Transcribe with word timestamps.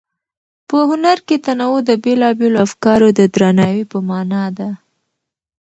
په 0.67 0.77
هنر 0.89 1.17
کې 1.27 1.35
تنوع 1.45 1.79
د 1.85 1.91
بېلابېلو 2.03 2.57
افکارو 2.67 3.07
د 3.19 3.21
درناوي 3.33 3.83
په 3.91 3.97
مانا 4.09 4.45
ده. 4.57 4.69